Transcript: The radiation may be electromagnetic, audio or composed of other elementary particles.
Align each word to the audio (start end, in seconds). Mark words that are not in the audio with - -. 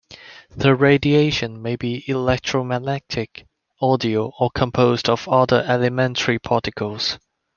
The 0.55 0.73
radiation 0.73 1.61
may 1.61 1.75
be 1.75 2.03
electromagnetic, 2.09 3.45
audio 3.79 4.33
or 4.39 4.49
composed 4.49 5.07
of 5.11 5.29
other 5.29 5.63
elementary 5.67 6.39
particles. 6.39 7.19